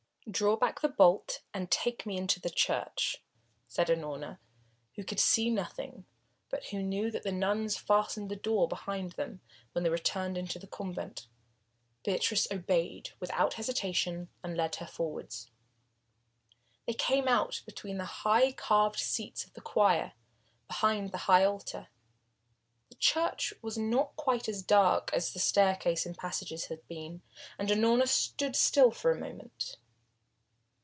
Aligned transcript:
"Draw 0.29 0.55
back 0.55 0.79
the 0.79 0.87
bolt 0.87 1.41
and 1.53 1.69
take 1.69 2.05
me 2.05 2.15
into 2.15 2.39
the 2.39 2.49
church," 2.49 3.17
said 3.67 3.87
Unorna, 3.89 4.37
who 4.95 5.03
could 5.03 5.19
see 5.19 5.49
nothing, 5.49 6.05
but 6.49 6.67
who 6.67 6.81
knew 6.81 7.11
that 7.11 7.23
the 7.23 7.33
nuns 7.33 7.75
fastened 7.75 8.29
the 8.31 8.35
door 8.37 8.65
behind 8.67 9.13
them 9.13 9.41
when 9.73 9.83
they 9.83 9.89
returned 9.89 10.37
into 10.37 10.57
the 10.57 10.67
convent. 10.67 11.27
Beatrice 12.05 12.47
obeyed 12.49 13.09
without 13.19 13.55
hesitation 13.55 14.29
and 14.41 14.55
led 14.55 14.75
her 14.75 14.85
forward. 14.87 15.33
They 16.85 16.93
came 16.93 17.27
out 17.27 17.61
between 17.65 17.97
the 17.97 18.05
high 18.21 18.53
carved 18.53 18.99
seats 18.99 19.43
of 19.43 19.51
the 19.53 19.59
choir, 19.59 20.13
behind 20.67 21.11
the 21.11 21.17
high 21.27 21.43
altar. 21.43 21.89
The 22.87 22.95
church 22.95 23.53
was 23.61 23.77
not 23.77 24.15
quite 24.15 24.47
as 24.47 24.61
dark 24.63 25.11
as 25.13 25.33
the 25.33 25.39
staircase 25.39 26.05
and 26.05 26.17
passages 26.17 26.65
had 26.65 26.87
been, 26.87 27.21
and 27.57 27.67
Unorna 27.69 28.07
stood 28.07 28.55
still 28.55 28.91
for 28.91 29.11
a 29.11 29.19
moment. 29.19 29.75